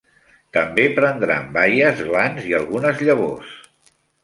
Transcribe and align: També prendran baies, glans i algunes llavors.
També 0.55 0.85
prendran 0.99 1.51
baies, 1.59 2.03
glans 2.09 2.49
i 2.53 2.57
algunes 2.63 3.07
llavors. 3.11 3.55